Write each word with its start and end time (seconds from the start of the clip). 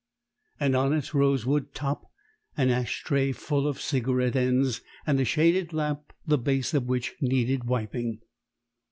and 0.59 0.75
on 0.75 0.93
its 0.93 1.13
rosewood 1.13 1.75
top 1.75 2.09
an 2.57 2.71
ash 2.71 3.03
tray 3.03 3.31
full 3.31 3.67
of 3.67 3.79
cigarette 3.79 4.35
ends 4.35 4.81
and 5.05 5.19
a 5.19 5.23
shaded 5.25 5.73
lamp 5.73 6.11
the 6.25 6.39
base 6.39 6.73
of 6.73 6.87
which 6.87 7.13
needed 7.21 7.65
wiping. 7.65 8.19